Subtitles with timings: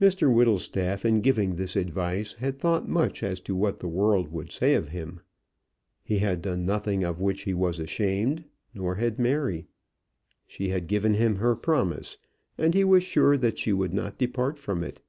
[0.00, 4.52] Mr Whittlestaff, in giving this advice, had thought much as to what the world would
[4.52, 5.18] say of him.
[6.04, 9.66] He had done nothing of which he was ashamed, nor had Mary.
[10.46, 12.18] She had given him her promise,
[12.56, 15.00] and he was sure that she would not depart from it.